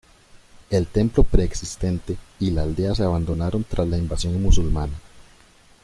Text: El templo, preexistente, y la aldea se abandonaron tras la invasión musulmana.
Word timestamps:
El 0.71 0.87
templo, 0.87 1.23
preexistente, 1.23 2.17
y 2.39 2.49
la 2.49 2.63
aldea 2.63 2.95
se 2.95 3.03
abandonaron 3.03 3.63
tras 3.65 3.87
la 3.87 3.99
invasión 3.99 4.41
musulmana. 4.41 4.95